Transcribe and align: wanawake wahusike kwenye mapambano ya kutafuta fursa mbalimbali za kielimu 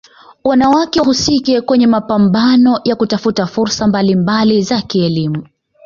wanawake 0.43 0.99
wahusike 0.99 1.61
kwenye 1.61 1.87
mapambano 1.87 2.79
ya 2.83 2.95
kutafuta 2.95 3.45
fursa 3.47 3.87
mbalimbali 3.87 4.61
za 4.61 4.81
kielimu 4.81 5.47